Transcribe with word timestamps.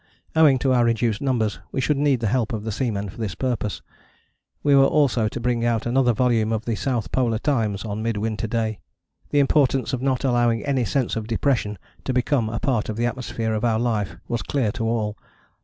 Owing 0.35 0.57
to 0.57 0.73
our 0.73 0.83
reduced 0.83 1.21
numbers 1.21 1.59
we 1.71 1.79
should 1.79 1.97
need 1.99 2.21
the 2.21 2.27
help 2.33 2.53
of 2.53 2.63
the 2.63 2.71
seamen 2.71 3.07
for 3.07 3.19
this 3.19 3.35
purpose. 3.35 3.83
We 4.63 4.75
were 4.75 4.87
also 4.87 5.27
to 5.27 5.39
bring 5.39 5.63
out 5.63 5.85
another 5.85 6.11
volume 6.11 6.51
of 6.51 6.65
the 6.65 6.73
South 6.73 7.11
Polar 7.11 7.37
Times 7.37 7.85
on 7.85 8.01
Mid 8.01 8.17
winter 8.17 8.47
Day. 8.47 8.79
The 9.29 9.37
importance 9.37 9.93
of 9.93 10.01
not 10.01 10.23
allowing 10.23 10.65
any 10.65 10.85
sense 10.85 11.15
of 11.15 11.27
depression 11.27 11.77
to 12.03 12.13
become 12.13 12.49
a 12.49 12.59
part 12.59 12.89
of 12.89 12.95
the 12.95 13.05
atmosphere 13.05 13.53
of 13.53 13.63
our 13.63 13.77
life 13.77 14.17
was 14.27 14.41
clear 14.41 14.71
to 14.71 14.85
all. 14.85 15.17